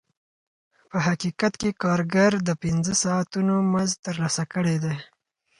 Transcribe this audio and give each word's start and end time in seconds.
په 0.89 0.97
حقیقت 1.07 1.53
کې 1.61 1.69
کارګر 1.83 2.31
د 2.47 2.49
پنځه 2.63 2.93
ساعتونو 3.03 3.55
مزد 3.73 3.97
ترلاسه 4.07 4.43
کړی 4.53 4.75
دی 4.83 4.95